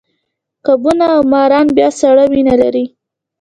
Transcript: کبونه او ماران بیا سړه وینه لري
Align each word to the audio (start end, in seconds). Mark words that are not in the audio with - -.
کبونه 0.65 1.05
او 1.15 1.21
ماران 1.31 1.67
بیا 1.75 1.89
سړه 2.01 2.23
وینه 2.31 2.55
لري 2.61 2.85